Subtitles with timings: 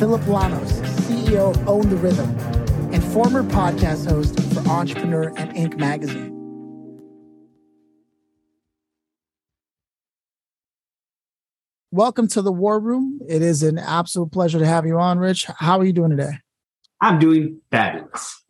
[0.00, 0.72] Phillip Lanos,
[1.02, 2.30] CEO of Own the Rhythm,
[2.90, 5.76] and former podcast host for Entrepreneur and Inc.
[5.76, 6.30] magazine.
[11.90, 13.20] Welcome to the War Room.
[13.28, 15.44] It is an absolute pleasure to have you on, Rich.
[15.58, 16.38] How are you doing today?
[17.02, 18.42] I'm doing fabulous.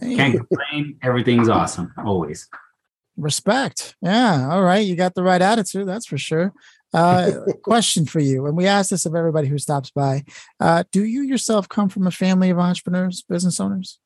[0.00, 0.16] Hey.
[0.16, 0.98] Can't complain.
[1.04, 2.48] Everything's awesome, always.
[3.16, 3.94] Respect.
[4.02, 4.48] Yeah.
[4.50, 4.84] All right.
[4.84, 5.86] You got the right attitude.
[5.86, 6.52] That's for sure.
[6.92, 7.30] Uh,
[7.62, 10.24] question for you, and we ask this of everybody who stops by:
[10.60, 13.98] uh, Do you yourself come from a family of entrepreneurs, business owners?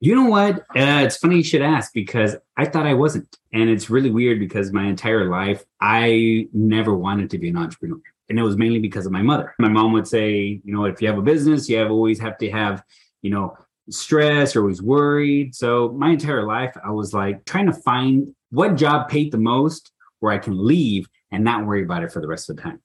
[0.00, 0.60] You know what?
[0.76, 4.38] Uh, it's funny you should ask because I thought I wasn't, and it's really weird
[4.38, 8.78] because my entire life I never wanted to be an entrepreneur, and it was mainly
[8.78, 9.54] because of my mother.
[9.58, 12.38] My mom would say, you know, if you have a business, you have always have
[12.38, 12.84] to have,
[13.22, 13.56] you know,
[13.90, 15.54] stress or always worried.
[15.54, 19.92] So my entire life, I was like trying to find what job paid the most
[20.20, 22.80] where I can leave and not worry about it for the rest of the time.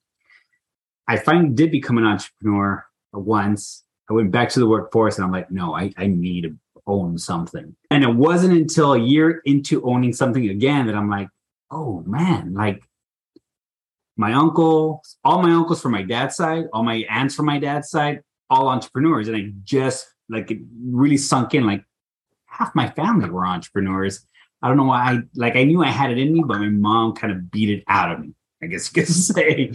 [1.08, 3.84] I finally did become an entrepreneur once.
[4.10, 6.56] I went back to the workforce and I'm like, no, I, I need to
[6.88, 7.76] own something.
[7.90, 11.30] And it wasn't until a year into owning something again that I'm like,
[11.72, 12.84] oh man, like
[14.18, 17.90] my uncle, all my uncles from my dad's side, all my aunts from my dad's
[17.90, 19.28] side, all entrepreneurs.
[19.28, 21.84] And I just like it really sunk in like
[22.46, 24.26] half my family were entrepreneurs.
[24.64, 26.70] I don't know why I like I knew I had it in me, but my
[26.70, 28.34] mom kind of beat it out of me.
[28.64, 29.74] I guess you could say.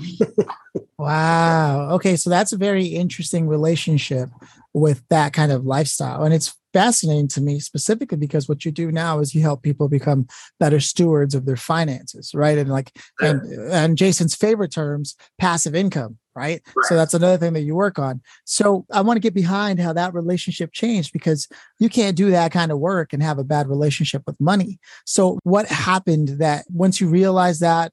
[0.99, 1.91] wow.
[1.93, 4.31] Okay, so that's a very interesting relationship
[4.73, 8.91] with that kind of lifestyle, and it's fascinating to me specifically because what you do
[8.91, 10.27] now is you help people become
[10.61, 12.59] better stewards of their finances, right?
[12.59, 13.41] And like, and,
[13.71, 16.63] and Jason's favorite terms, passive income, right?
[16.65, 16.87] right?
[16.87, 18.23] So that's another thing that you work on.
[18.45, 22.53] So I want to get behind how that relationship changed because you can't do that
[22.53, 24.79] kind of work and have a bad relationship with money.
[25.05, 25.75] So what mm-hmm.
[25.75, 27.93] happened that once you realized that,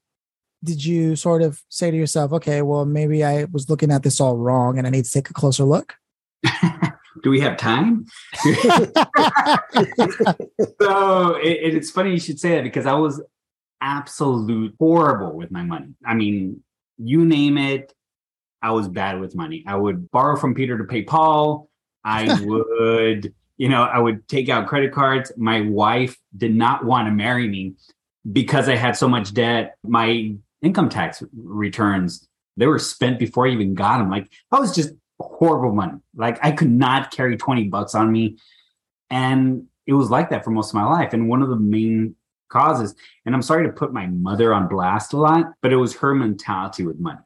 [0.64, 4.20] did you sort of say to yourself, okay, well, maybe I was looking at this
[4.20, 5.94] all wrong and I need to take a closer look?
[7.22, 8.06] do we have time?
[10.80, 13.22] so it, it's funny you should say that because I was
[13.80, 15.94] absolute horrible with my money.
[16.04, 16.62] I mean,
[16.98, 17.92] you name it,
[18.62, 19.64] I was bad with money.
[19.66, 21.68] I would borrow from Peter to pay Paul.
[22.04, 25.32] I would, you know, I would take out credit cards.
[25.36, 27.74] My wife did not want to marry me
[28.30, 29.76] because I had so much debt.
[29.84, 34.10] My income tax returns, they were spent before I even got them.
[34.10, 34.90] Like I was just
[35.20, 35.98] horrible money.
[36.14, 38.38] Like I could not carry 20 bucks on me.
[39.10, 41.12] And it was like that for most of my life.
[41.12, 42.16] And one of the main
[42.48, 42.94] causes,
[43.24, 46.14] and I'm sorry to put my mother on blast a lot, but it was her
[46.14, 47.20] mentality with money.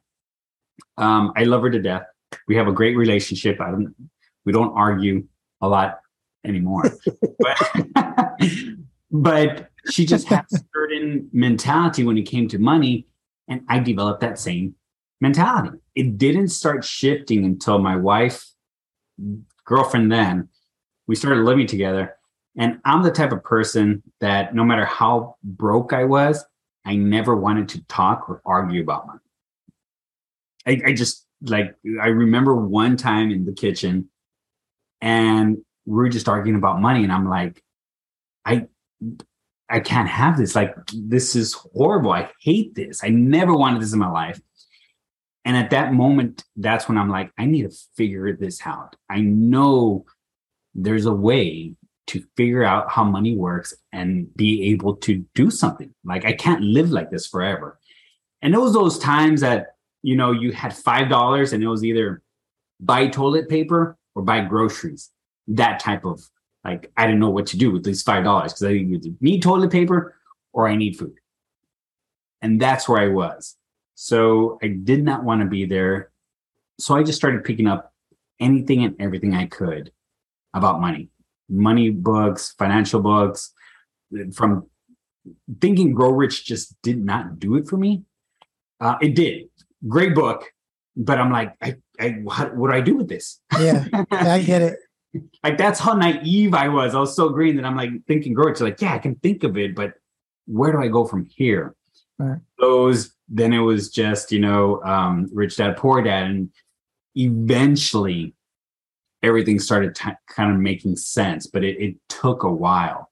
[0.97, 2.03] Um, I love her to death.
[2.47, 3.59] We have a great relationship.
[3.59, 3.93] I don't
[4.45, 5.27] we don't argue
[5.61, 5.99] a lot
[6.45, 6.83] anymore.
[7.39, 8.37] but,
[9.11, 13.07] but she just had a certain mentality when it came to money.
[13.47, 14.75] And I developed that same
[15.19, 15.77] mentality.
[15.95, 18.45] It didn't start shifting until my wife,
[19.65, 20.49] girlfriend then,
[21.07, 22.15] we started living together.
[22.57, 26.43] And I'm the type of person that no matter how broke I was,
[26.85, 29.19] I never wanted to talk or argue about money.
[30.65, 34.09] I, I just like I remember one time in the kitchen
[35.01, 37.63] and we were just arguing about money, and I'm like,
[38.45, 38.67] I
[39.69, 40.55] I can't have this.
[40.55, 42.11] Like, this is horrible.
[42.11, 43.03] I hate this.
[43.03, 44.39] I never wanted this in my life.
[45.45, 48.95] And at that moment, that's when I'm like, I need to figure this out.
[49.09, 50.05] I know
[50.75, 51.75] there's a way
[52.07, 55.95] to figure out how money works and be able to do something.
[56.03, 57.79] Like, I can't live like this forever.
[58.41, 62.21] And it was those times that, you know, you had $5 and it was either
[62.79, 65.09] buy toilet paper or buy groceries.
[65.47, 66.21] That type of
[66.63, 69.71] like, I didn't know what to do with these $5 because I either need toilet
[69.71, 70.15] paper
[70.53, 71.15] or I need food.
[72.41, 73.57] And that's where I was.
[73.95, 76.11] So I did not want to be there.
[76.79, 77.93] So I just started picking up
[78.39, 79.91] anything and everything I could
[80.53, 81.09] about money,
[81.47, 83.53] money books, financial books.
[84.33, 84.65] From
[85.59, 88.03] Think and Grow Rich just did not do it for me.
[88.79, 89.49] Uh, it did.
[89.87, 90.45] Great book.
[90.95, 93.39] But I'm like, I, I what, what do I do with this?
[93.59, 94.77] Yeah, I get it.
[95.43, 96.95] like that's how naive I was.
[96.95, 98.59] I was so green that I'm like Think and Grow Rich.
[98.59, 99.93] Like, yeah, I can think of it, but
[100.45, 101.75] where do I go from here?
[102.19, 102.39] Right.
[102.59, 106.49] Those then it was just you know um, rich dad poor dad and
[107.15, 108.33] eventually
[109.23, 113.09] everything started t- kind of making sense, but it, it took a while.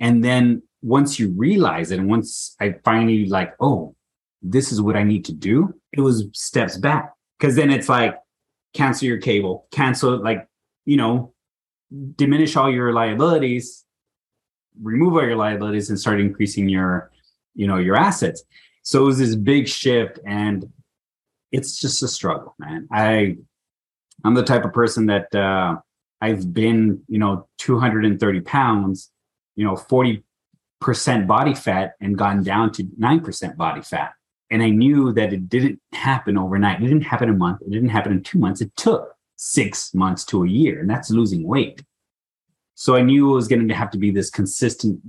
[0.00, 3.94] And then once you realize it, and once I finally like, oh,
[4.42, 7.12] this is what I need to do, it was steps back.
[7.40, 8.16] Cause then it's like,
[8.74, 10.46] cancel your cable, cancel, like,
[10.84, 11.34] you know,
[12.16, 13.84] diminish all your liabilities,
[14.80, 17.10] remove all your liabilities and start increasing your,
[17.54, 18.42] you know, your assets.
[18.82, 20.70] So it was this big shift and
[21.50, 22.88] it's just a struggle, man.
[22.90, 23.36] I
[24.24, 25.76] I'm the type of person that uh
[26.20, 29.10] I've been, you know, 230 pounds,
[29.56, 30.22] you know, 40%
[31.26, 34.12] body fat and gone down to 9% body fat.
[34.52, 36.80] And I knew that it didn't happen overnight.
[36.80, 37.62] It didn't happen a month.
[37.62, 38.60] It didn't happen in two months.
[38.60, 41.82] It took six months to a year, and that's losing weight.
[42.74, 45.00] So I knew it was going to have to be this consistent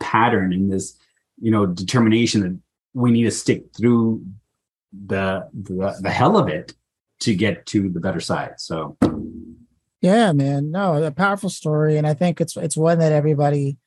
[0.00, 0.98] pattern and this,
[1.40, 2.58] you know, determination that
[2.92, 4.24] we need to stick through
[5.06, 6.74] the, the the hell of it
[7.20, 8.54] to get to the better side.
[8.58, 8.96] So
[10.00, 10.70] yeah, man.
[10.70, 11.96] No, a powerful story.
[11.96, 13.78] And I think it's it's one that everybody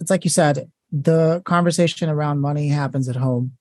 [0.00, 3.56] it's like you said, the conversation around money happens at home.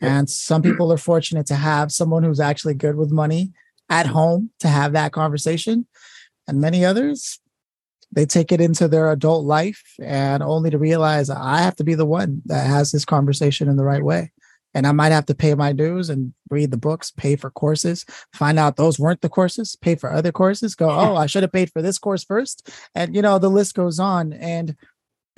[0.00, 3.52] And some people are fortunate to have someone who's actually good with money
[3.88, 5.86] at home to have that conversation.
[6.48, 7.38] And many others,
[8.12, 11.94] they take it into their adult life and only to realize I have to be
[11.94, 14.32] the one that has this conversation in the right way
[14.74, 18.04] and I might have to pay my dues and read the books, pay for courses,
[18.32, 21.52] find out those weren't the courses, pay for other courses, go, oh, I should have
[21.52, 22.70] paid for this course first.
[22.94, 24.32] And, you know, the list goes on.
[24.32, 24.76] And,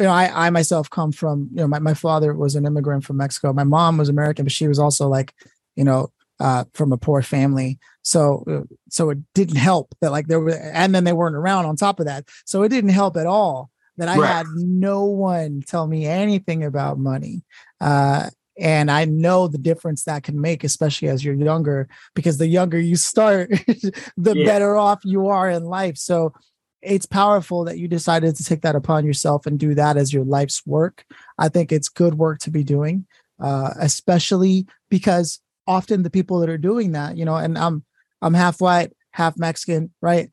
[0.02, 3.04] you know, I, I myself come from, you know, my, my father was an immigrant
[3.04, 3.52] from Mexico.
[3.52, 5.32] My mom was American, but she was also like,
[5.76, 6.10] you know,
[6.40, 7.78] uh, from a poor family.
[8.02, 11.66] So, uh, so it didn't help that like there were, and then they weren't around
[11.66, 12.24] on top of that.
[12.44, 14.26] So it didn't help at all that I right.
[14.38, 17.44] had no one tell me anything about money.
[17.80, 22.46] Uh, and i know the difference that can make especially as you're younger because the
[22.46, 23.48] younger you start
[24.18, 24.44] the yeah.
[24.44, 26.34] better off you are in life so
[26.82, 30.24] it's powerful that you decided to take that upon yourself and do that as your
[30.24, 31.04] life's work
[31.38, 33.06] i think it's good work to be doing
[33.40, 37.84] uh, especially because often the people that are doing that you know and i'm
[38.20, 40.30] i'm half white half mexican right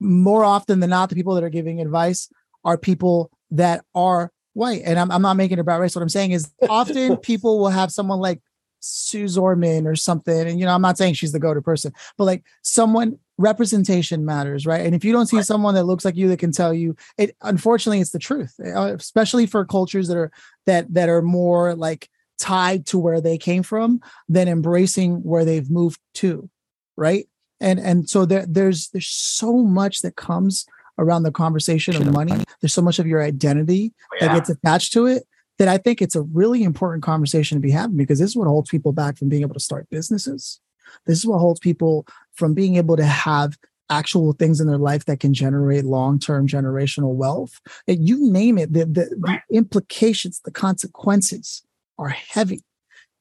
[0.00, 2.28] more often than not the people that are giving advice
[2.64, 4.82] are people that are white.
[4.84, 5.94] And I'm, I'm not making it about race.
[5.94, 8.40] What I'm saying is often people will have someone like
[8.80, 10.48] Suze Orman or something.
[10.48, 14.24] And, you know, I'm not saying she's the go to person, but like someone representation
[14.24, 14.84] matters, right?
[14.84, 15.46] And if you don't see right.
[15.46, 18.94] someone that looks like you that can tell you it, unfortunately, it's the truth, uh,
[18.94, 20.32] especially for cultures that are,
[20.66, 22.08] that, that are more like
[22.38, 26.48] tied to where they came from than embracing where they've moved to.
[26.96, 27.28] Right.
[27.60, 30.66] And, and so there, there's, there's so much that comes
[30.98, 32.44] around the conversation of money.
[32.60, 34.28] There's so much of your identity oh, yeah.
[34.28, 35.24] that gets attached to it
[35.58, 38.48] that I think it's a really important conversation to be having because this is what
[38.48, 40.60] holds people back from being able to start businesses.
[41.06, 43.56] This is what holds people from being able to have
[43.90, 47.60] actual things in their life that can generate long-term generational wealth.
[47.86, 49.42] You name it, the, the, right.
[49.50, 51.62] the implications, the consequences
[51.98, 52.62] are heavy.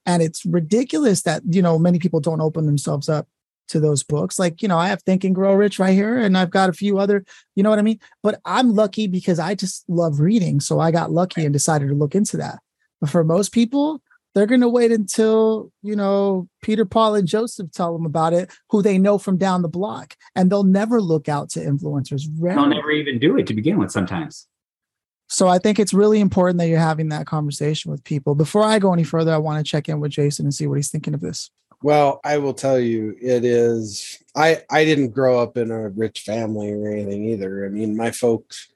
[0.05, 3.27] And it's ridiculous that, you know, many people don't open themselves up
[3.69, 4.37] to those books.
[4.37, 6.73] Like, you know, I have Think and Grow Rich right here, and I've got a
[6.73, 7.23] few other,
[7.55, 7.99] you know what I mean?
[8.21, 10.59] But I'm lucky because I just love reading.
[10.59, 12.59] So I got lucky and decided to look into that.
[12.99, 14.01] But for most people,
[14.33, 18.51] they're going to wait until, you know, Peter, Paul, and Joseph tell them about it,
[18.69, 20.15] who they know from down the block.
[20.35, 22.23] And they'll never look out to influencers.
[22.37, 22.61] Rarely.
[22.61, 24.47] They'll never even do it to begin with sometimes.
[25.27, 28.35] So I think it's really important that you're having that conversation with people.
[28.35, 30.75] Before I go any further, I want to check in with Jason and see what
[30.75, 31.49] he's thinking of this.
[31.81, 34.23] Well, I will tell you, it is.
[34.35, 37.65] I I didn't grow up in a rich family or anything either.
[37.65, 38.69] I mean, my folks,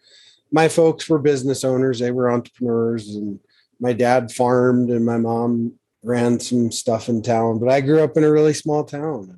[0.51, 1.99] my folks were business owners.
[1.99, 3.39] They were entrepreneurs, and
[3.79, 7.59] my dad farmed, and my mom ran some stuff in town.
[7.59, 9.35] But I grew up in a really small town,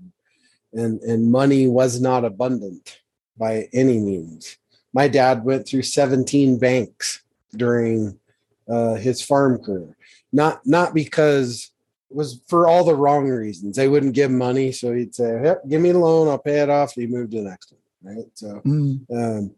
[0.73, 2.99] and and, and money was not abundant
[3.37, 4.57] by any means.
[4.93, 7.21] My dad went through 17 banks
[7.55, 8.19] during
[8.67, 9.95] uh, his farm career.
[10.31, 11.71] Not not because
[12.11, 13.75] it was for all the wrong reasons.
[13.75, 16.69] They wouldn't give money, so he'd say, yep, "Give me a loan, I'll pay it
[16.69, 18.25] off." He moved to the next one, right?
[18.35, 18.99] So, mm.
[19.11, 19.51] um,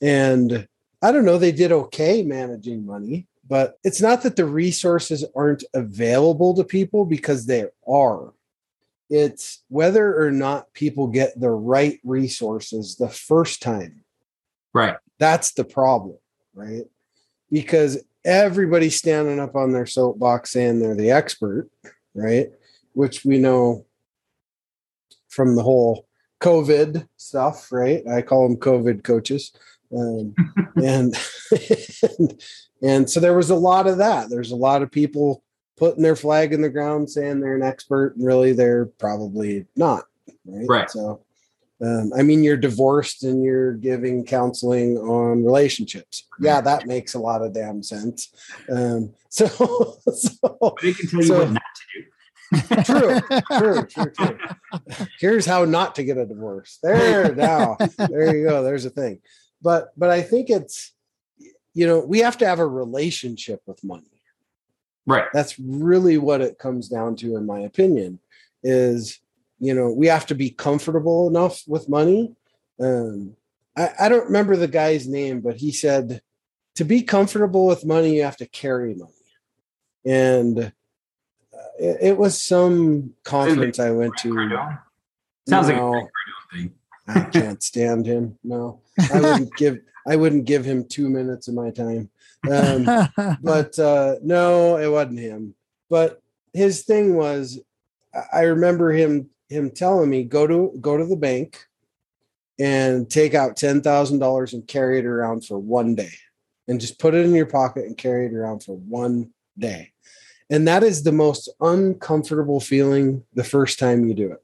[0.00, 0.68] and
[1.00, 5.62] I don't know, they did okay managing money, but it's not that the resources aren't
[5.74, 8.32] available to people because they are.
[9.10, 14.04] It's whether or not people get the right resources the first time.
[14.72, 14.96] Right.
[15.18, 16.16] That's the problem,
[16.54, 16.84] right?
[17.50, 21.68] Because everybody's standing up on their soapbox saying they're the expert,
[22.14, 22.46] right?
[22.94, 23.84] Which we know
[25.28, 26.06] from the whole
[26.40, 28.02] COVID stuff, right?
[28.08, 29.52] I call them COVID coaches.
[29.94, 30.34] Um,
[30.76, 31.14] and,
[32.18, 32.42] and
[32.82, 34.28] and so there was a lot of that.
[34.28, 35.42] There's a lot of people
[35.76, 40.04] putting their flag in the ground saying they're an expert, and really they're probably not.
[40.44, 40.66] Right.
[40.68, 40.90] Right.
[40.90, 41.22] So
[41.82, 46.24] Um, I mean, you're divorced and you're giving counseling on relationships.
[46.40, 48.28] Yeah, that makes a lot of damn sense.
[48.70, 49.46] Um, so,
[50.14, 52.04] so they can tell you what not to do.
[52.84, 53.20] true,
[53.58, 54.38] true, true, true.
[55.18, 56.78] Here's how not to get a divorce.
[56.82, 58.62] There now, there you go.
[58.62, 59.20] There's a thing.
[59.60, 60.92] But but I think it's
[61.74, 64.04] you know we have to have a relationship with money.
[65.04, 65.26] Right.
[65.32, 68.20] That's really what it comes down to, in my opinion.
[68.62, 69.20] Is
[69.58, 72.34] you know we have to be comfortable enough with money.
[72.80, 73.36] Um,
[73.76, 76.22] I, I don't remember the guy's name, but he said
[76.76, 79.12] to be comfortable with money, you have to carry money.
[80.04, 80.70] And uh,
[81.78, 84.32] it, it was some conference I went to.
[85.48, 86.08] Sounds like a.
[86.52, 86.72] Thing.
[87.08, 88.38] I can't stand him.
[88.44, 88.80] No,
[89.12, 89.80] I wouldn't give.
[90.06, 92.10] I wouldn't give him two minutes of my time.
[92.50, 92.88] Um,
[93.40, 95.54] but uh, no, it wasn't him.
[95.88, 96.20] But
[96.52, 97.60] his thing was,
[98.14, 101.66] I- I remember him him telling me go to go to the bank
[102.58, 106.12] and take out ten thousand dollars and carry it around for one day,
[106.68, 109.92] and just put it in your pocket and carry it around for one day.
[110.50, 114.42] And that is the most uncomfortable feeling the first time you do it.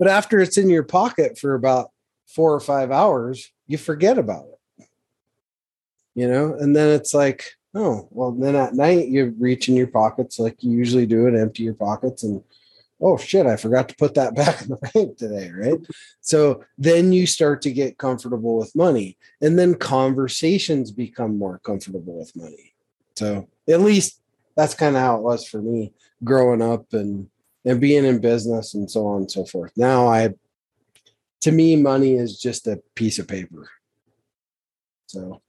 [0.00, 1.90] But after it's in your pocket for about
[2.26, 4.46] four or five hours, you forget about
[4.78, 4.86] it.
[6.14, 9.86] You know, and then it's like, oh, well, then at night you reach in your
[9.86, 12.42] pockets like you usually do and empty your pockets and
[13.02, 15.78] oh shit, I forgot to put that back in the bank today, right?
[16.22, 22.18] So then you start to get comfortable with money, and then conversations become more comfortable
[22.18, 22.74] with money.
[23.16, 24.20] So at least
[24.56, 25.92] that's kind of how it was for me
[26.24, 27.28] growing up and
[27.64, 29.72] and being in business and so on and so forth.
[29.76, 30.30] Now I
[31.42, 33.68] to me money is just a piece of paper.
[35.06, 35.40] So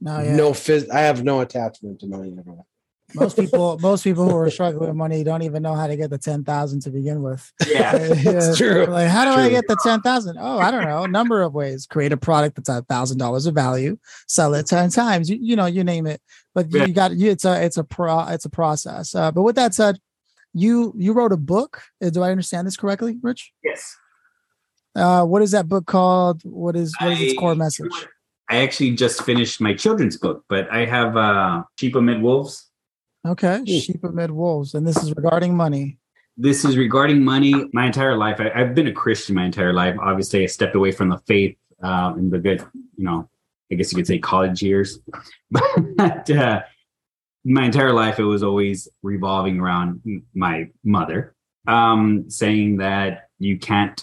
[0.00, 0.36] no, yeah.
[0.36, 2.66] no phys- I have no attachment to money at all.
[3.14, 6.10] most people, most people who are struggling with money don't even know how to get
[6.10, 7.50] the ten thousand to begin with.
[7.66, 8.14] Yeah.
[8.22, 8.54] Yeah.
[8.56, 8.86] true.
[8.86, 10.36] Like, how do I get the ten thousand?
[10.40, 11.04] Oh, I don't know.
[11.04, 11.86] A number of ways.
[11.86, 13.98] Create a product that's a thousand dollars of value.
[14.28, 15.28] Sell it ten times.
[15.28, 16.20] You, you know, you name it.
[16.54, 16.84] But Yeah.
[16.84, 17.30] you got you.
[17.30, 19.14] It's a it's a pro it's a process.
[19.14, 19.98] Uh, but with that said,
[20.54, 21.82] you you wrote a book.
[22.04, 23.52] Uh, Do I understand this correctly, Rich?
[23.62, 23.96] Yes.
[24.94, 26.42] Uh, what is that book called?
[26.44, 27.92] What is what is its core message?
[28.48, 32.70] I actually just finished my children's book, but I have uh, Sheep Amid Wolves.
[33.26, 35.98] Okay, sheep amid wolves, and this is regarding money.
[36.38, 37.52] This is regarding money.
[37.74, 39.94] My entire life, I, I've been a Christian my entire life.
[40.00, 42.64] Obviously, I stepped away from the faith uh, in the good,
[42.96, 43.28] you know,
[43.70, 44.98] I guess you could say college years.
[45.50, 46.62] But uh,
[47.44, 50.02] my entire life, it was always revolving around
[50.34, 51.34] my mother
[51.66, 54.02] um, saying that you can't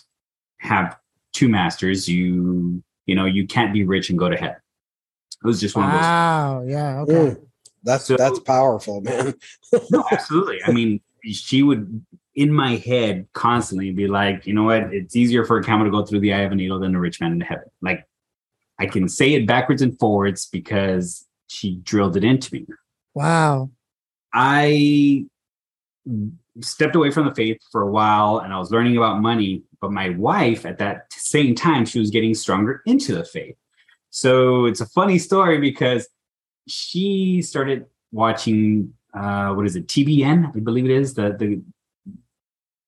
[0.60, 0.98] have
[1.34, 2.08] two masters.
[2.08, 4.58] You, you know, you can't be rich and go to heaven.
[5.44, 6.64] It was just one of those Wow.
[6.66, 7.00] Yeah.
[7.02, 7.14] Okay.
[7.14, 7.42] Mm,
[7.84, 9.36] that's So- that's powerful, man.
[9.92, 10.60] no, absolutely.
[10.66, 12.04] I mean, she would
[12.36, 14.94] in my head constantly be like, you know what?
[14.94, 17.00] It's easier for a camel to go through the eye of a needle than a
[17.00, 17.66] rich man into heaven.
[17.82, 18.06] Like
[18.80, 22.66] I can say it backwards and forwards because she drilled it into me.
[23.18, 23.72] Wow.
[24.34, 25.26] I
[26.62, 29.92] stepped away from the faith for a while and I was learning about money, but
[29.92, 33.56] my wife at that same time, she was getting stronger into the faith.
[34.10, 36.08] So it's a funny story because
[36.68, 41.62] she started watching uh what is it, TBN, I believe it is, the the,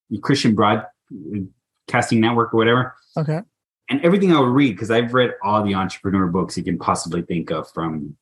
[0.10, 3.42] the Christian Broadcasting Network or whatever Okay.
[3.90, 7.22] and everything I would read, because I've read all the entrepreneur books you can possibly
[7.24, 8.16] think of from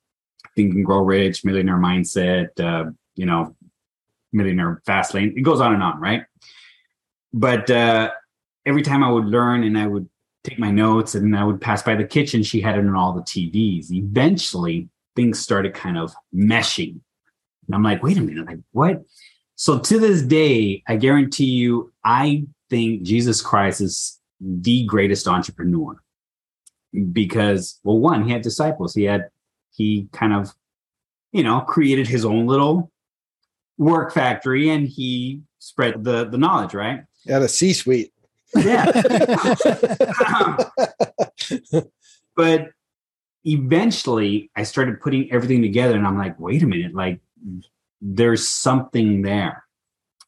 [0.58, 3.56] Think and Grow Rich, Millionaire Mindset, uh, you know,
[4.34, 5.34] Millionaire Fast Lane.
[5.38, 6.24] It goes on and on, right?
[7.32, 8.10] But uh,
[8.66, 10.10] every time I would learn and I would
[10.44, 13.14] take my notes and I would pass by the kitchen, she had it on all
[13.14, 13.92] the TVs.
[13.92, 17.00] Eventually, things started kind of meshing.
[17.68, 19.04] And I'm like, wait a minute, like what?
[19.56, 26.02] So to this day, I guarantee you, I think Jesus Christ is the greatest entrepreneur
[27.12, 29.30] because well one he had disciples he had
[29.77, 30.53] he kind of
[31.31, 32.91] you know created his own little
[33.77, 37.01] work factory and he spread the the knowledge right?
[37.27, 38.12] At a C suite.
[38.55, 38.91] yeah.
[42.36, 42.69] But
[43.48, 47.19] eventually i started putting everything together and i'm like wait a minute like
[48.01, 49.63] there's something there.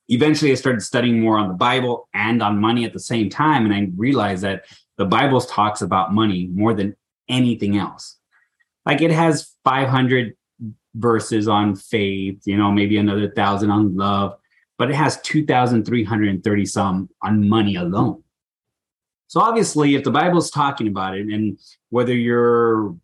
[0.08, 3.66] Eventually i started studying more on the bible and on money at the same time
[3.66, 4.64] and i realized that
[4.98, 6.96] the bible talks about money more than
[7.28, 8.19] anything else
[8.86, 10.36] like it has 500
[10.96, 14.40] verses on faith you know maybe another thousand on love
[14.80, 18.24] but it has 2330 some on money alone.
[19.28, 21.60] So obviously if the bible's talking about it and
[21.90, 22.96] whether you're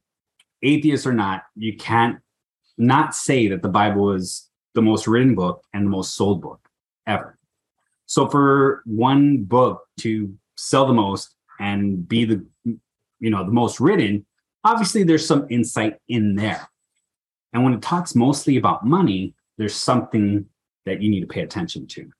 [0.63, 2.17] atheist or not you can't
[2.77, 6.67] not say that the bible is the most written book and the most sold book
[7.05, 7.37] ever.
[8.07, 13.79] So for one book to sell the most and be the you know the most
[13.79, 14.25] written
[14.65, 16.67] obviously there's some insight in there.
[17.53, 20.45] And when it talks mostly about money there's something
[20.85, 22.11] that you need to pay attention to.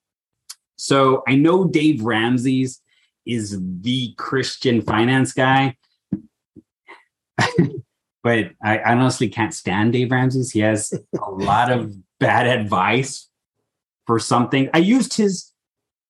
[0.76, 2.82] So i know dave ramsey's
[3.24, 5.76] is the christian finance guy
[8.22, 10.50] but I, honestly can't stand dave ramsey's.
[10.50, 13.28] He has a lot of bad advice
[14.06, 14.70] for something.
[14.72, 15.52] I used his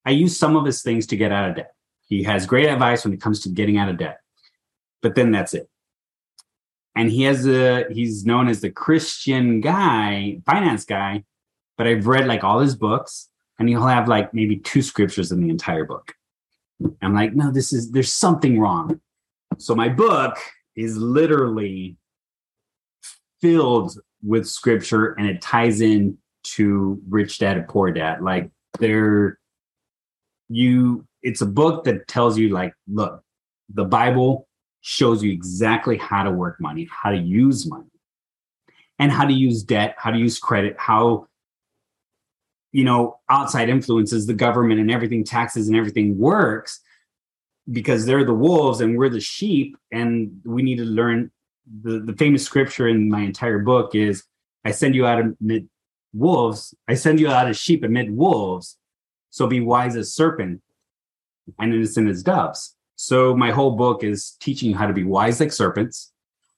[0.05, 1.73] i used some of his things to get out of debt.
[2.09, 4.21] He has great advice when it comes to getting out of debt,
[5.03, 5.69] but then that's it.
[6.97, 11.25] And he has a he's known as the Christian guy, finance guy,
[11.77, 15.41] but I've read like all his books, and he'll have like maybe two scriptures in
[15.41, 16.15] the entire book.
[17.03, 19.01] I'm like, no, this is there's something wrong.
[19.59, 20.39] So my book
[20.75, 21.97] is literally
[23.41, 28.23] filled with scripture and it ties in to rich dad and poor dad.
[28.23, 29.39] Like there
[30.49, 33.23] you it's a book that tells you like look
[33.73, 34.47] the bible
[34.87, 37.91] shows you exactly how to work money how to use money
[38.99, 41.27] and how to use debt how to use credit how
[42.71, 46.81] you know outside influences the government and everything taxes and everything works
[47.73, 51.33] because they're the wolves and we're the sheep and we need to learn
[51.83, 54.23] the, the famous scripture in my entire book is
[54.65, 55.69] i send you out amid
[56.13, 58.79] wolves i send you out as sheep amid wolves
[59.31, 60.63] so be wise as serpent
[61.59, 62.76] and innocent as doves.
[62.97, 66.13] So my whole book is teaching you how to be wise like serpents,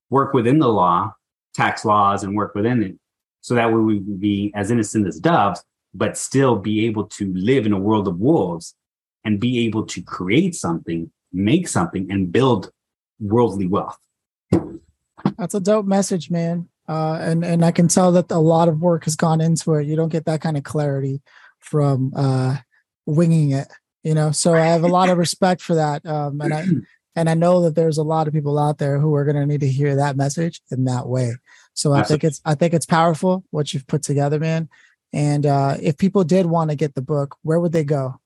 [0.09, 1.13] work within the law,
[1.55, 2.95] tax laws, and work within it.
[3.41, 5.63] So that way we would be as innocent as doves,
[5.95, 8.75] but still be able to live in a world of wolves
[9.25, 12.71] and be able to create something, make something, and build
[13.21, 13.99] worldly wealth.
[15.37, 16.69] That's a dope message, man.
[16.89, 19.87] Uh, and and I can tell that a lot of work has gone into it.
[19.87, 21.21] You don't get that kind of clarity
[21.59, 22.57] from uh,
[23.05, 23.69] winging it
[24.09, 24.31] you know?
[24.33, 26.65] So i have a lot of respect for that um, and i
[27.17, 29.47] and i know that there's a lot of people out there who are going to
[29.47, 31.35] need to hear that message in that way.
[31.75, 34.69] So i think it's i think it's powerful what you've put together man.
[35.13, 38.21] And uh, if people did want to get the book where would they go?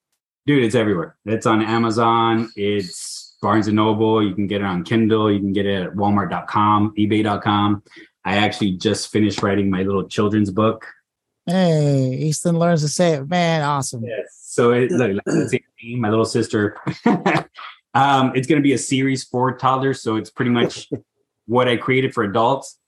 [0.46, 1.16] Dude it's everywhere.
[1.24, 5.52] It's on amazon it's barnes and noble you can get it on kindle you can
[5.52, 7.82] get it at walmart.com ebay.com
[8.24, 10.86] i actually just finished writing my little children's book
[11.46, 15.16] hey easton learns to say it man awesome yes so it, look,
[15.96, 16.76] my little sister.
[17.94, 20.90] um, it's going to be a series for toddlers, so it's pretty much
[21.46, 22.78] what I created for adults.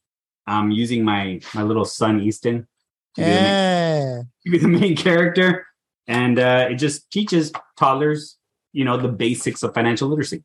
[0.47, 2.69] I'm using my my little son Easton
[3.17, 4.23] to, yeah.
[4.45, 5.67] be, the main, to be the main character,
[6.07, 8.37] and uh, it just teaches toddlers,
[8.75, 10.45] you know, the basics of financial literacy.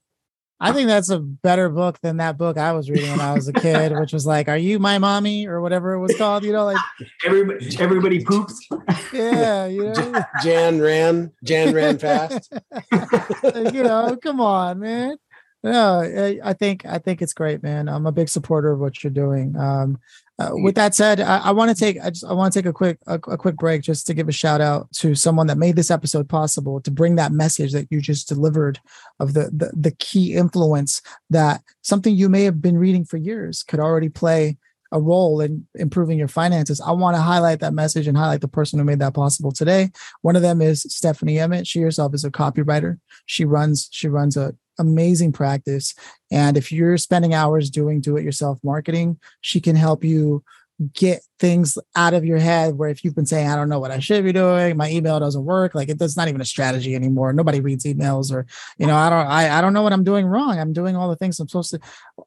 [0.62, 3.48] I think that's a better book than that book I was reading when I was
[3.48, 6.43] a kid, which was like, "Are you my mommy?" or whatever it was called.
[6.43, 6.78] You know, like
[7.26, 8.67] everybody, everybody poops.
[9.13, 12.52] Yeah, you know, Jan ran, Jan ran fast.
[13.74, 15.17] you know, come on, man.
[15.63, 17.88] No, I think I think it's great, man.
[17.88, 19.56] I'm a big supporter of what you're doing.
[19.58, 20.00] Um,
[20.39, 22.65] uh, with that said, I, I want to take I just I want to take
[22.65, 25.58] a quick a, a, quick break just to give a shout out to someone that
[25.58, 28.80] made this episode possible to bring that message that you just delivered
[29.19, 33.63] of the the, the key influence that something you may have been reading for years
[33.63, 34.58] could already play
[34.91, 36.82] a role in improving your finances.
[36.82, 39.91] I want to highlight that message and highlight the person who made that possible today.
[40.21, 41.67] One of them is Stephanie Emmett.
[41.67, 42.97] She herself is a copywriter.
[43.25, 45.94] She runs she runs a amazing practice.
[46.32, 50.44] And if you're spending hours doing do it yourself marketing, she can help you
[50.94, 53.92] get things out of your head where if you've been saying i don't know what
[53.92, 54.78] i should be doing.
[54.78, 55.76] My email doesn't work.
[55.76, 57.34] Like it's not even a strategy anymore.
[57.34, 58.46] Nobody reads emails or
[58.78, 60.58] you know i don't I, I don't know what i'm doing wrong.
[60.58, 61.80] I'm doing all the things i'm supposed to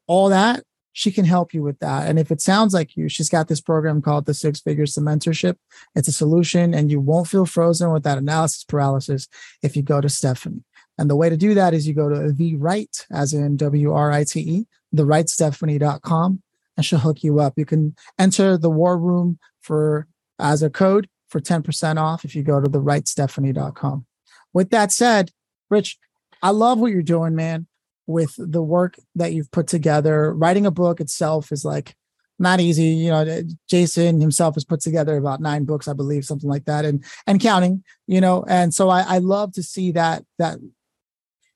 [0.07, 0.63] all that
[0.95, 2.07] she can help you with that.
[2.07, 5.01] And if it sounds like you she's got this program called the six figures to
[5.01, 5.55] mentorship.
[5.95, 9.27] It's a solution and you won't feel frozen with that analysis paralysis
[9.63, 10.63] if you go to stephanie
[11.03, 13.91] and the way to do that is you go to the right, as in W
[13.91, 16.41] R I T E, the write Stephanie.com,
[16.77, 17.55] and she'll hook you up.
[17.57, 20.07] You can enter the war room for
[20.39, 24.05] as a code for 10% off if you go to the write Stephanie.com.
[24.53, 25.31] With that said,
[25.69, 25.99] Rich,
[26.41, 27.67] I love what you're doing, man,
[28.07, 30.33] with the work that you've put together.
[30.33, 31.97] Writing a book itself is like
[32.39, 32.85] not easy.
[32.85, 36.85] You know, Jason himself has put together about nine books, I believe, something like that,
[36.85, 37.83] and and counting.
[38.07, 40.59] You know, and so I, I love to see that that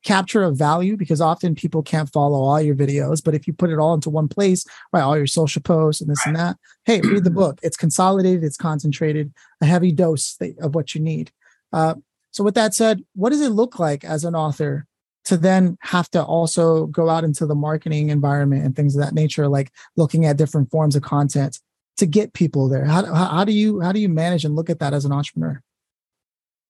[0.04, 3.70] capture of value because often people can't follow all your videos but if you put
[3.70, 6.28] it all into one place right all your social posts and this right.
[6.28, 7.60] and that hey read the book.
[7.64, 11.32] It's consolidated it's concentrated a heavy dose of what you need.
[11.74, 11.96] Uh,
[12.32, 14.86] so with that said what does it look like as an author
[15.26, 19.14] to then have to also go out into the marketing environment and things of that
[19.14, 21.60] nature like looking at different forms of content
[21.98, 22.86] to get people there?
[22.86, 25.12] How, how, how do you how do you manage and look at that as an
[25.12, 25.62] entrepreneur?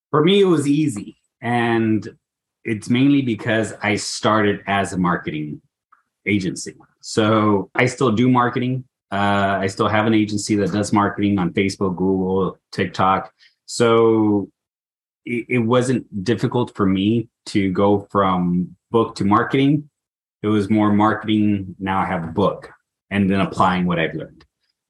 [0.10, 1.18] For me it was easy.
[1.40, 2.18] And
[2.68, 5.62] it's mainly because I started as a marketing
[6.26, 6.76] agency.
[7.00, 8.84] So I still do marketing.
[9.10, 13.32] Uh, I still have an agency that does marketing on Facebook, Google, TikTok.
[13.66, 14.52] So
[15.26, 19.90] it, it wasn't difficult for me to go from book to marketing.
[20.44, 21.74] It was more marketing.
[21.80, 22.70] Now I have a book
[23.10, 24.44] and then applying what I've learned.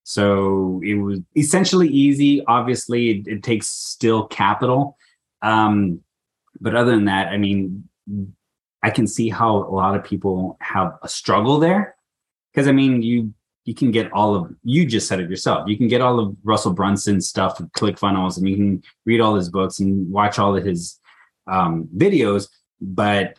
[0.04, 2.44] So it was essentially easy.
[2.46, 4.98] Obviously, it, it takes still capital.
[5.44, 6.02] Um,
[6.60, 7.88] but other than that, I mean,
[8.84, 11.96] I can see how a lot of people have a struggle there.
[12.54, 13.34] Because I mean, you
[13.66, 15.68] you can get all of you just said it yourself.
[15.68, 19.50] You can get all of Russell Brunson's stuff, ClickFunnels, and you can read all his
[19.50, 21.00] books and watch all of his
[21.48, 22.48] um, videos,
[22.80, 23.38] but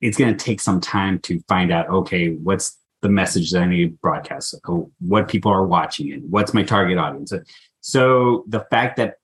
[0.00, 1.88] it's going to take some time to find out.
[1.88, 4.54] Okay, what's the message that I need to broadcast?
[4.98, 6.22] What people are watching it?
[6.24, 7.32] What's my target audience?
[7.80, 9.18] So the fact that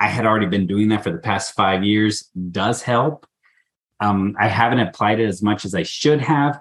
[0.00, 3.26] I had already been doing that for the past five years does help.
[4.00, 6.60] Um, I haven't applied it as much as I should have,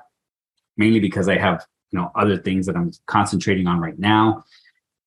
[0.77, 4.43] mainly because I have you know other things that I'm concentrating on right now.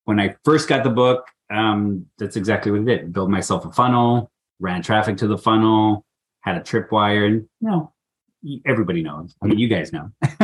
[0.05, 3.13] When I first got the book, um, that's exactly what it did.
[3.13, 6.05] Build myself a funnel, ran traffic to the funnel,
[6.41, 7.93] had a tripwire, and you know,
[8.65, 9.35] everybody knows.
[9.43, 10.11] I mean, you guys know.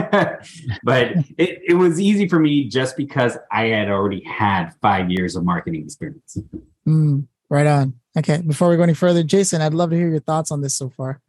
[0.83, 5.37] but it, it was easy for me just because I had already had five years
[5.37, 6.39] of marketing experience.
[6.87, 7.95] Mm, right on.
[8.17, 8.41] Okay.
[8.41, 10.89] Before we go any further, Jason, I'd love to hear your thoughts on this so
[10.89, 11.21] far.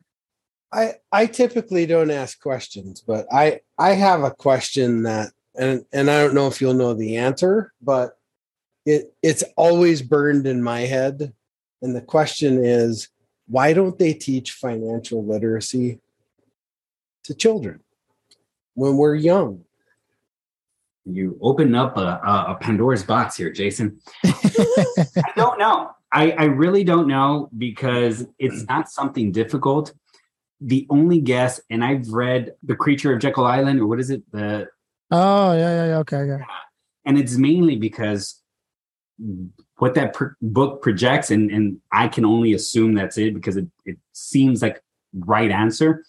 [0.72, 6.10] I I typically don't ask questions, but I I have a question that and and
[6.10, 8.18] I don't know if you'll know the answer, but
[8.86, 11.34] it it's always burned in my head.
[11.82, 13.10] And the question is,
[13.48, 16.00] why don't they teach financial literacy
[17.26, 17.82] to children
[18.74, 19.66] when we're young?
[21.06, 24.00] You open up a, a Pandora's box here, Jason.
[24.24, 25.92] I don't know.
[26.14, 28.70] I, I really don't know because it's mm.
[28.70, 29.94] not something difficult
[30.66, 34.24] the only guess, and I've read The Creature of Jekyll Island, or what is it?
[34.32, 34.68] The
[35.12, 35.98] Oh yeah, yeah, yeah.
[36.00, 36.40] Okay, yeah.
[37.06, 38.42] And it's mainly because
[39.78, 43.68] what that pr- book projects, and and I can only assume that's it because it
[43.86, 44.82] it seems like
[45.14, 46.04] right answer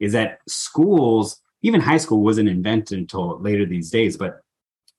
[0.00, 4.40] is that schools, even high school, wasn't invented until later these days, but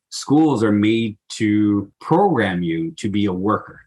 [0.09, 3.81] schools are made to program you to be a worker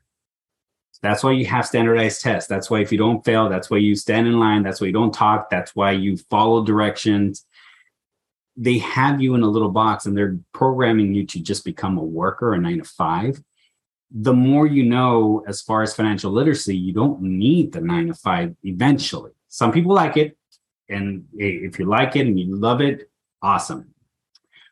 [1.02, 2.48] that's why you have standardized tests.
[2.48, 4.62] That's why if you don't fail, that's why you stand in line.
[4.62, 5.50] That's why you don't talk.
[5.50, 7.44] That's why you follow directions.
[8.56, 12.04] They have you in a little box and they're programming you to just become a
[12.04, 13.42] worker, a nine to five.
[14.12, 18.14] The more you know as far as financial literacy, you don't need the nine to
[18.14, 19.32] five eventually.
[19.48, 20.36] Some people like it.
[20.88, 23.10] And if you like it and you love it,
[23.40, 23.92] awesome.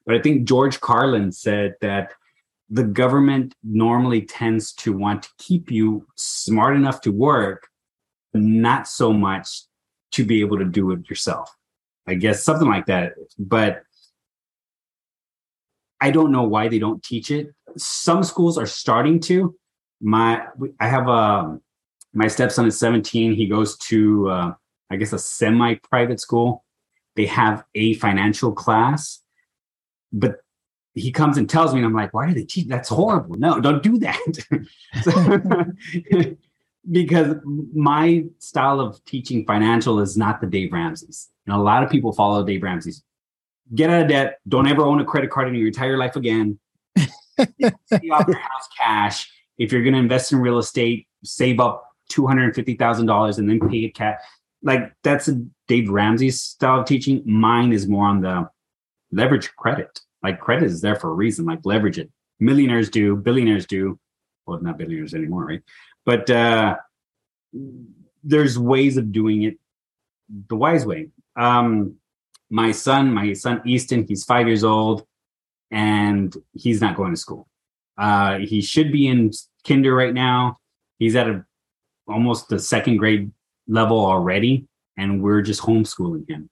[0.06, 2.12] But I think George Carlin said that
[2.70, 7.66] the government normally tends to want to keep you smart enough to work,
[8.32, 9.62] not so much
[10.12, 11.54] to be able to do it yourself.
[12.06, 13.14] I guess something like that.
[13.38, 13.82] But
[16.00, 17.48] I don't know why they don't teach it.
[17.76, 19.54] Some schools are starting to.
[20.00, 20.46] My
[20.78, 21.60] I have a um,
[22.14, 23.34] my stepson is 17.
[23.34, 24.54] He goes to uh,
[24.90, 26.64] I guess a semi private school.
[27.16, 29.20] They have a financial class,
[30.12, 30.36] but
[31.00, 32.68] he comes and tells me, and I'm like, why are they teaching?
[32.68, 33.36] That's horrible.
[33.36, 34.18] No, don't do that.
[36.90, 37.36] because
[37.74, 41.28] my style of teaching financial is not the Dave Ramsey's.
[41.46, 43.02] And a lot of people follow Dave Ramsey's.
[43.74, 44.38] Get out of debt.
[44.48, 46.58] Don't ever own a credit card in your entire life again.
[46.96, 49.30] Pay off your house cash.
[49.58, 53.94] If you're going to invest in real estate, save up $250,000 and then pay it
[53.94, 54.18] cash.
[54.62, 57.22] Like that's a Dave Ramsey's style of teaching.
[57.24, 58.48] Mine is more on the
[59.12, 61.44] leverage credit like credit is there for a reason.
[61.44, 62.10] Like leverage it.
[62.38, 63.98] Millionaires do, billionaires do.
[64.46, 65.62] Well, not billionaires anymore, right?
[66.04, 66.76] But uh,
[68.24, 69.58] there's ways of doing it
[70.48, 71.08] the wise way.
[71.36, 71.96] Um,
[72.48, 75.06] my son, my son Easton, he's five years old,
[75.70, 77.48] and he's not going to school.
[77.96, 79.30] Uh, he should be in
[79.66, 80.58] kinder right now.
[80.98, 81.44] He's at a
[82.08, 83.30] almost the second grade
[83.68, 86.50] level already, and we're just homeschooling him.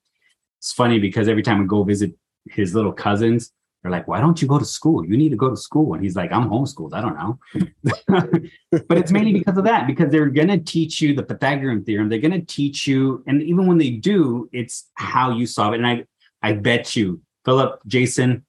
[0.58, 2.14] It's funny because every time we go visit
[2.48, 3.52] his little cousins,
[3.82, 5.04] they're like, why don't you go to school?
[5.06, 5.94] You need to go to school.
[5.94, 6.94] And he's like, I'm homeschooled.
[6.94, 7.38] I don't know.
[8.88, 12.08] but it's mainly because of that, because they're going to teach you the Pythagorean theorem.
[12.08, 13.22] They're going to teach you.
[13.28, 15.76] And even when they do, it's how you solve it.
[15.76, 16.04] And I,
[16.42, 18.44] I bet you, Phillip, Jason,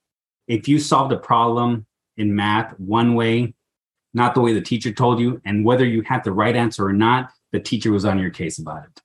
[0.48, 3.54] if you solved a problem in math one way,
[4.12, 6.92] not the way the teacher told you, and whether you had the right answer or
[6.92, 9.00] not, the teacher was on your case about it.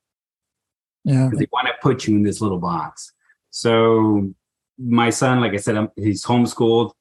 [1.04, 1.26] Yeah.
[1.26, 3.14] Because they want to put you in this little box.
[3.52, 4.34] So
[4.78, 6.92] my son, like I said, I'm, he's homeschooled,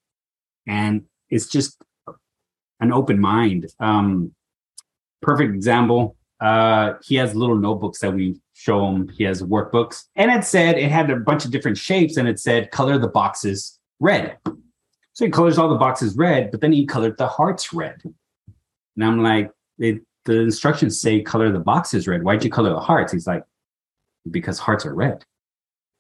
[0.67, 1.83] and it's just
[2.81, 3.73] an open mind.
[3.81, 4.35] Um,
[5.23, 6.17] perfect example.
[6.41, 9.09] uh, he has little notebooks that we show him.
[9.09, 12.39] He has workbooks, and it said it had a bunch of different shapes, and it
[12.39, 14.37] said color the boxes red.
[15.13, 18.03] So he colors all the boxes red, but then he colored the hearts red.
[18.05, 22.25] And I'm like, it, the instructions say color the boxes red.
[22.25, 23.13] Why'd you color the hearts?
[23.13, 23.45] He's like,
[24.31, 25.25] because hearts are red.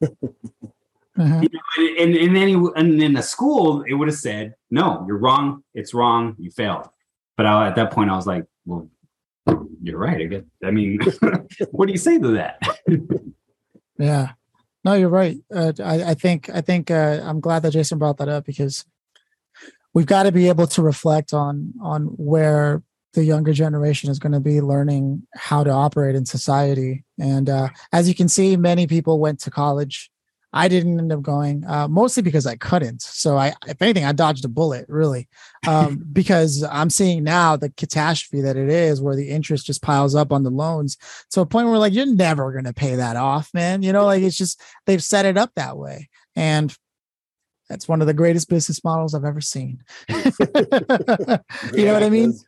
[1.18, 1.42] Mhm.
[1.42, 5.05] You know, and, and then he, and in the school, it would have said, no,
[5.07, 5.62] you're wrong.
[5.72, 6.35] It's wrong.
[6.38, 6.88] You failed.
[7.37, 8.88] But I, at that point, I was like, well,
[9.83, 10.20] you're right.
[10.20, 10.42] I guess.
[10.64, 10.98] I mean,
[11.70, 12.61] what do you say to that?
[13.96, 14.33] Yeah.
[14.85, 15.38] No, you're right.
[15.55, 18.85] Uh, I, I think I think uh, I'm glad that Jason brought that up because
[19.94, 22.83] we've got to be able to reflect on on where
[23.14, 27.05] the younger generation is going to be learning how to operate in society.
[27.18, 30.11] And uh, as you can see, many people went to college.
[30.55, 33.03] I didn't end up going, uh, mostly because I couldn't.
[33.03, 35.29] So I, if anything, I dodged a bullet, really,
[35.67, 40.14] um, because I'm seeing now the catastrophe that it is, where the interest just piles
[40.14, 40.97] up on the loans
[41.33, 43.83] to a point where like you're never going to pay that off, man.
[43.83, 46.75] You know, like it's just they've set it up that way, and
[47.69, 49.83] that's one of the greatest business models I've ever seen.
[50.09, 50.17] you
[51.85, 52.38] know what I mean?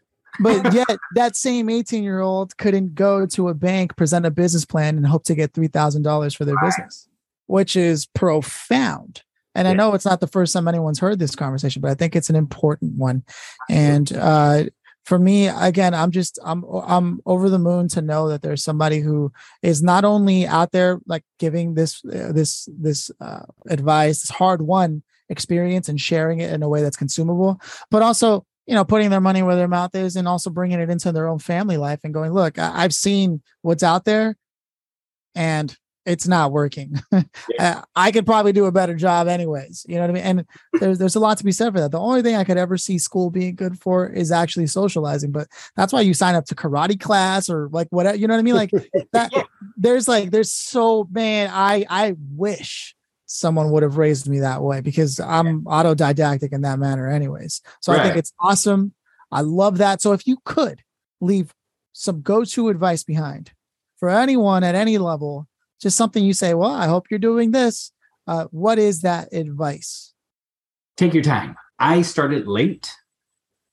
[0.40, 4.64] But yet, that same 18 year old couldn't go to a bank, present a business
[4.64, 7.08] plan, and hope to get $3,000 for their business,
[7.46, 9.22] which is profound.
[9.54, 12.14] And I know it's not the first time anyone's heard this conversation, but I think
[12.14, 13.22] it's an important one.
[13.70, 14.64] And uh,
[15.06, 19.00] for me, again, I'm just I'm I'm over the moon to know that there's somebody
[19.00, 19.32] who
[19.62, 24.62] is not only out there like giving this uh, this this uh, advice, this hard
[24.62, 27.58] won experience, and sharing it in a way that's consumable,
[27.90, 30.90] but also you know putting their money where their mouth is, and also bringing it
[30.90, 34.36] into their own family life and going, look, I- I've seen what's out there,
[35.34, 35.74] and
[36.06, 37.00] it's not working.
[37.58, 39.86] Uh, I could probably do a better job anyways.
[39.88, 40.22] You know what I mean?
[40.22, 41.90] And there's there's a lot to be said for that.
[41.90, 45.32] The only thing I could ever see school being good for is actually socializing.
[45.32, 48.16] But that's why you sign up to karate class or like whatever.
[48.16, 48.56] You know what I mean?
[48.56, 48.70] Like
[49.12, 49.32] that.
[49.34, 49.44] Yeah.
[49.76, 51.48] There's like there's so man.
[51.50, 56.78] I I wish someone would have raised me that way because I'm autodidactic in that
[56.78, 57.62] manner anyways.
[57.80, 58.92] So I think it's awesome.
[59.32, 60.02] I love that.
[60.02, 60.82] So if you could
[61.20, 61.54] leave
[61.92, 63.52] some go-to advice behind
[63.98, 65.48] for anyone at any level,
[65.80, 67.92] just something you say, well, I hope you're doing this.
[68.26, 70.12] Uh, what is that advice?
[70.96, 71.56] Take your time.
[71.78, 72.92] I started late.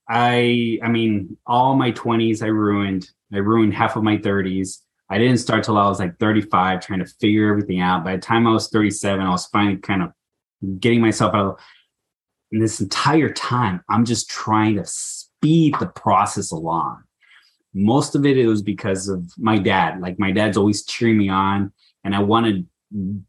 [0.10, 3.10] I I mean, all my 20s I ruined.
[3.34, 4.80] I ruined half of my 30s.
[5.10, 8.04] I didn't start till I was like 35 trying to figure everything out.
[8.04, 10.12] By the time I was 37, I was finally kind of
[10.80, 11.60] getting myself out of
[12.54, 17.02] and this entire time, I'm just trying to speed the process along.
[17.74, 20.00] Most of it, it was because of my dad.
[20.00, 22.66] Like my dad's always cheering me on, and I want to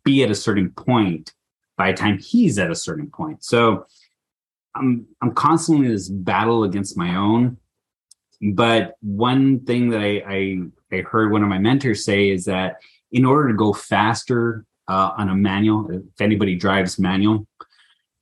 [0.05, 1.33] be at a certain point
[1.77, 3.45] by the time he's at a certain point.
[3.45, 3.87] So
[4.75, 7.59] I'm I'm constantly in this battle against my own.
[8.53, 10.59] But one thing that I I,
[10.93, 12.77] I heard one of my mentors say is that
[13.13, 17.47] in order to go faster uh, on a manual, if anybody drives manual,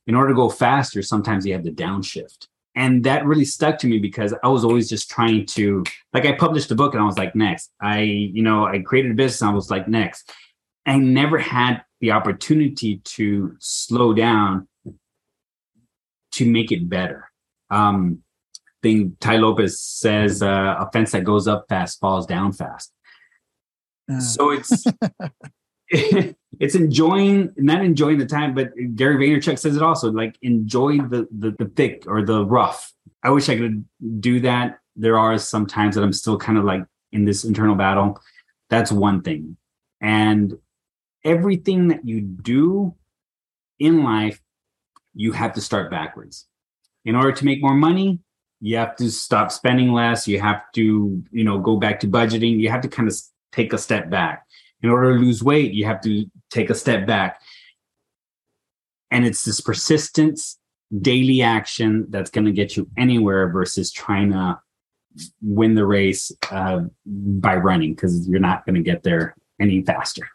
[0.07, 2.49] in order to go faster, sometimes you have to downshift.
[2.75, 6.33] And that really stuck to me because I was always just trying to, like, I
[6.33, 7.71] published a book and I was like, next.
[7.81, 10.33] I, you know, I created a business and I was like, next.
[10.87, 14.69] I never had the opportunity to slow down
[16.33, 17.31] to make it better.
[17.71, 18.23] Um,
[18.83, 22.93] thing Tai Lopez says, uh, a fence that goes up fast falls down fast.
[24.11, 24.85] Uh, So it's
[26.59, 31.29] it's enjoying not enjoying the time, but Gary Vaynerchuk says it also like enjoy the,
[31.31, 32.93] the the thick or the rough.
[33.23, 33.85] I wish I could
[34.21, 34.79] do that.
[34.97, 38.19] There are some times that I'm still kind of like in this internal battle.
[38.71, 39.59] That's one thing.
[40.01, 40.55] And
[41.25, 42.95] everything that you do
[43.79, 44.41] in life,
[45.15, 46.47] you have to start backwards.
[47.05, 48.21] In order to make more money,
[48.61, 50.27] you have to stop spending less.
[50.27, 52.59] You have to, you know, go back to budgeting.
[52.59, 53.17] You have to kind of
[53.53, 54.47] take a step back.
[54.83, 57.41] In order to lose weight, you have to take a step back.
[59.11, 60.59] And it's this persistence,
[61.01, 64.59] daily action that's going to get you anywhere versus trying to
[65.43, 70.29] win the race uh, by running because you're not going to get there any faster.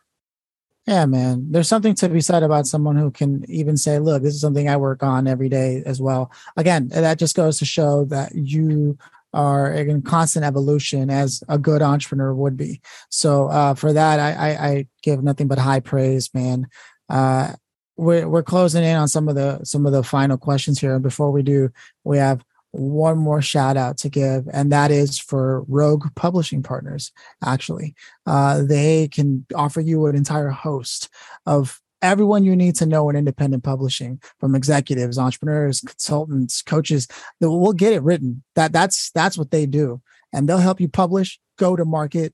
[0.88, 1.52] Yeah, man.
[1.52, 4.70] There's something to be said about someone who can even say, look, this is something
[4.70, 6.32] I work on every day as well.
[6.56, 8.98] Again, that just goes to show that you
[9.34, 12.82] are in constant evolution as a good entrepreneur would be.
[13.10, 16.68] So uh, for that, I, I, I give nothing but high praise, man.
[17.10, 17.54] Uh,
[17.98, 20.94] we're, we're closing in on some of the some of the final questions here.
[20.94, 21.72] And before we do,
[22.04, 27.12] we have one more shout out to give, and that is for Rogue Publishing Partners.
[27.44, 31.10] Actually, uh, they can offer you an entire host
[31.46, 37.08] of everyone you need to know in independent publishing, from executives, entrepreneurs, consultants, coaches.
[37.40, 38.44] Will get it written.
[38.56, 40.02] That that's that's what they do,
[40.34, 42.34] and they'll help you publish go to market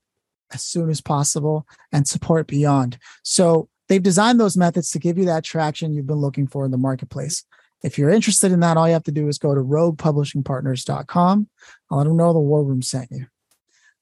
[0.52, 2.98] as soon as possible and support beyond.
[3.22, 6.70] So they've designed those methods to give you that traction you've been looking for in
[6.70, 7.44] the marketplace.
[7.82, 11.48] If you're interested in that, all you have to do is go to roguepublishingpartners.com.
[11.90, 13.26] I'll let them know the war room sent you.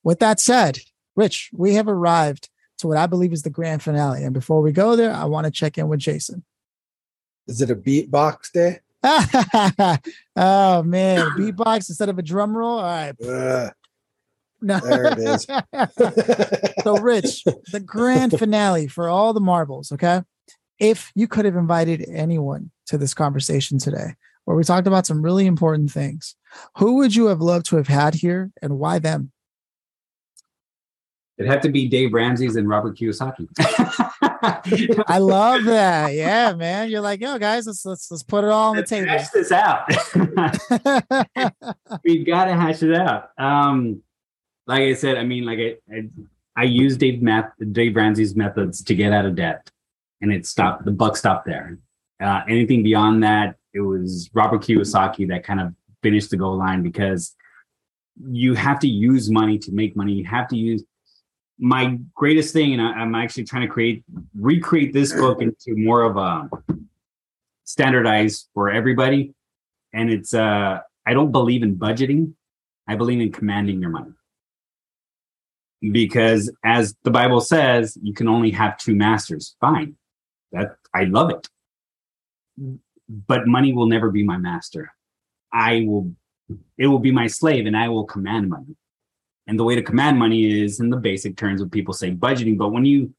[0.05, 0.79] With that said,
[1.17, 2.49] Rich, we have arrived
[2.83, 4.23] to what I believe is the grand finale.
[4.23, 6.45] And before we go there, I want to check in with Jason.
[7.49, 8.81] Is it a beatbox day?
[10.37, 12.79] oh man, beatbox instead of a drum roll.
[12.79, 13.21] All right.
[13.21, 13.71] Uh,
[14.61, 14.79] no.
[14.79, 15.45] There it is.
[16.85, 17.43] so, Rich,
[17.73, 19.91] the grand finale for all the marbles.
[19.91, 20.23] Okay,
[20.79, 24.15] if you could have invited anyone to this conversation today,
[24.45, 26.37] where we talked about some really important things,
[26.77, 29.33] who would you have loved to have had here, and why them?
[31.39, 33.49] It had to be Dave Ramsey's and Robert Kiyosaki.
[35.09, 36.13] I love that.
[36.13, 36.91] Yeah, man.
[36.91, 39.09] You're like, yo, guys, let's let's let's put it all on the table.
[39.09, 39.89] Hash this out.
[42.05, 43.31] We've got to hash it out.
[43.39, 44.03] Um,
[44.67, 46.09] like I said, I mean, like I, I,
[46.55, 49.71] I used Dave math, Dave Ramsey's methods to get out of debt,
[50.21, 50.85] and it stopped.
[50.85, 51.79] The buck stopped there.
[52.21, 56.83] Uh, anything beyond that, it was Robert Kiyosaki that kind of finished the goal line
[56.83, 57.35] because
[58.29, 60.13] you have to use money to make money.
[60.13, 60.85] You have to use
[61.63, 64.03] my greatest thing, and I, am actually trying to create
[64.35, 66.51] recreate this book into more of a
[67.63, 69.33] standardized for everybody.
[69.95, 72.35] And it's uh I don't believe in budgeting.
[72.89, 74.11] I believe in commanding your money.
[75.93, 79.55] Because as the Bible says, you can only have two masters.
[79.61, 79.95] Fine.
[80.51, 81.49] That I love it.
[83.09, 84.93] But money will never be my master.
[85.53, 86.13] I will
[86.77, 88.75] it will be my slave and I will command money.
[89.53, 92.57] And the way to command money is in the basic terms of people say budgeting.
[92.57, 93.13] But when you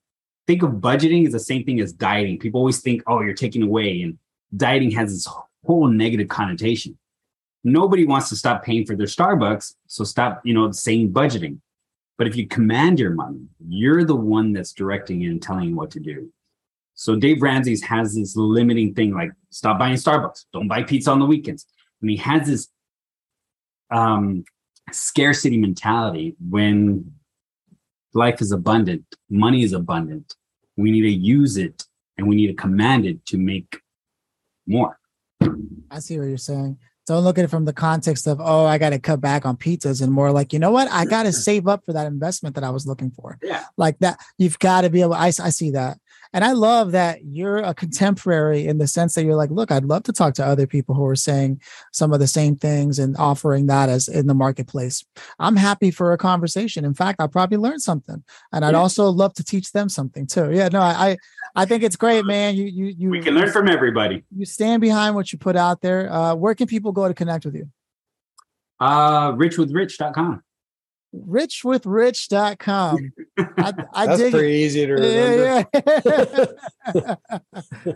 [0.48, 2.39] think of budgeting, it's the same thing as dieting.
[2.39, 4.02] People always think, oh, you're taking away.
[4.02, 4.17] And
[4.58, 5.32] dieting has this
[5.63, 6.98] whole negative connotation.
[7.63, 9.76] Nobody wants to stop paying for their Starbucks.
[9.86, 11.60] So stop, you know, saying budgeting.
[12.17, 15.76] But if you command your money, you're the one that's directing it and telling you
[15.76, 16.34] what to do.
[16.96, 21.19] So Dave Ramsey's has this limiting thing like stop buying Starbucks, don't buy pizza on
[21.19, 21.67] the weekends.
[22.02, 22.69] And he has this
[23.91, 24.46] um,
[24.91, 27.13] scarcity mentality when
[28.13, 30.36] life is abundant, money is abundant.
[30.78, 31.84] We need to use it
[32.17, 33.80] and we need to command it to make
[34.67, 35.00] more.
[35.91, 36.78] I see what you're saying.
[37.06, 39.58] Don't look at it from the context of, oh, I got to cut back on
[39.58, 40.89] pizzas and more like, you know what?
[40.89, 43.38] I got to save up for that investment that I was looking for.
[43.41, 43.65] Yeah.
[43.78, 44.19] Like that.
[44.38, 45.98] You've got to be able, I, I see that.
[46.34, 49.86] And I love that you're a contemporary in the sense that you're like, look, I'd
[49.86, 53.15] love to talk to other people who are saying some of the same things and
[53.17, 55.06] offering that as in the marketplace.
[55.38, 56.86] I'm happy for a conversation.
[56.86, 58.24] In fact, I'll probably learn something.
[58.52, 60.52] And I'd also love to teach them something too.
[60.52, 61.17] Yeah, no, I
[61.56, 62.56] I think it's great, man.
[62.56, 64.24] You you you we can learn from everybody.
[64.36, 66.12] You stand behind what you put out there.
[66.12, 67.69] Uh, where can people go to connect with you?
[68.80, 70.41] Uh richwithrich.com
[71.13, 73.13] richwithrich.com.
[73.38, 74.65] I, I That's dig pretty it.
[74.65, 75.67] easy to remember.
[75.73, 76.45] Yeah,
[76.95, 77.15] yeah.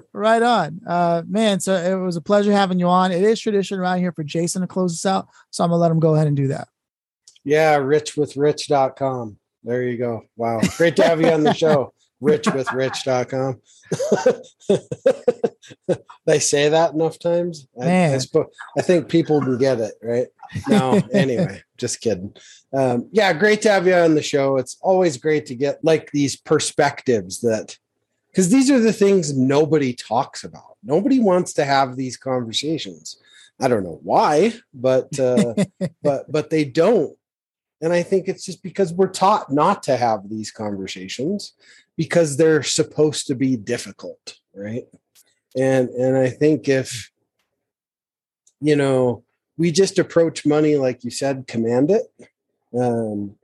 [0.14, 0.82] right on.
[0.86, 3.12] Uh, man, so it was a pleasure having you on.
[3.12, 5.28] It is tradition around here for Jason to close us out.
[5.52, 6.68] So I'm going to let him go ahead and do that.
[7.44, 9.38] Yeah, richwithrich.com.
[9.64, 10.24] There you go.
[10.36, 10.62] Wow.
[10.78, 11.94] Great to have you on the show.
[12.22, 13.62] richwithrich.com.
[16.28, 17.68] they say that enough times.
[17.82, 18.20] I, I,
[18.78, 20.28] I think people can get it, right?
[20.68, 22.36] No, anyway, just kidding.
[22.74, 24.58] Um, yeah, great to have you on the show.
[24.58, 27.78] It's always great to get like these perspectives that
[28.30, 30.76] because these are the things nobody talks about.
[30.84, 33.22] Nobody wants to have these conversations.
[33.60, 35.56] I don't know why, but uh,
[36.04, 37.18] but but they don't.
[37.82, 41.54] And I think it's just because we're taught not to have these conversations
[41.96, 44.84] because they're supposed to be difficult, right?
[45.58, 47.12] And and I think if
[48.62, 49.24] you know
[49.58, 52.04] we just approach money like you said, command it.
[52.78, 53.36] Um,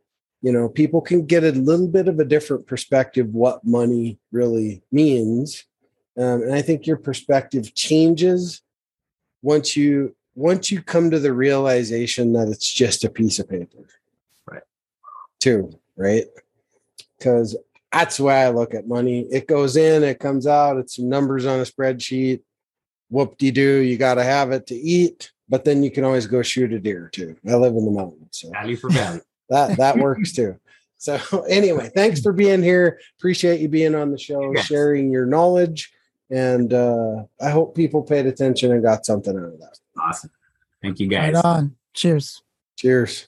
[0.42, 4.84] you know, people can get a little bit of a different perspective what money really
[4.92, 5.66] means,
[6.18, 8.62] um, and I think your perspective changes
[9.42, 13.88] once you once you come to the realization that it's just a piece of paper,
[14.46, 14.64] right?
[15.40, 16.26] Too right,
[17.18, 17.56] because
[17.94, 19.28] that's the way I look at money.
[19.32, 22.42] It goes in, it comes out, it's some numbers on a spreadsheet.
[23.10, 26.28] Whoop de doo, you got to have it to eat but then you can always
[26.28, 27.36] go shoot a deer too.
[27.48, 29.22] I live in the mountains, so value for value.
[29.50, 30.60] that that works too.
[30.98, 31.20] So
[31.50, 33.00] anyway, thanks for being here.
[33.20, 34.66] Appreciate you being on the show, yes.
[34.66, 35.94] sharing your knowledge,
[36.30, 39.78] and uh, I hope people paid attention and got something out of that.
[40.02, 40.32] Awesome.
[40.82, 41.34] Thank you guys.
[41.34, 41.76] Right on.
[41.94, 42.42] Cheers.
[42.78, 43.28] Cheers.